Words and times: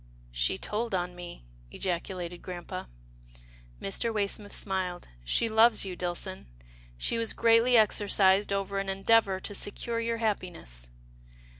"She 0.31 0.57
told 0.57 0.95
on 0.95 1.15
me," 1.15 1.45
ejaculated 1.69 2.39
Grampa. 2.39 2.87
Mr. 3.79 4.11
Waysmith 4.11 4.51
smiled." 4.51 5.09
She 5.33 5.47
loves 5.47 5.85
you, 5.85 5.95
Dillson. 5.95 6.47
She 6.97 7.19
was 7.19 7.33
greatly 7.33 7.77
exercised 7.77 8.51
over 8.51 8.79
an 8.79 8.89
endeavour 8.89 9.39
to 9.41 9.53
secure 9.53 9.99
your 9.99 10.17
happiness." 10.17 10.89